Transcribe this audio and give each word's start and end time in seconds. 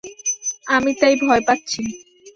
আমি 0.67 0.91
তাই 0.99 1.13
ভয় 1.21 1.41
পাচ্ছি। 1.47 1.81